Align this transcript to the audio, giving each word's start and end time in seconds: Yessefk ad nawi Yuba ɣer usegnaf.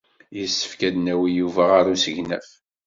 Yessefk 0.39 0.81
ad 0.87 0.95
nawi 0.99 1.29
Yuba 1.37 1.63
ɣer 1.71 1.85
usegnaf. 1.93 2.49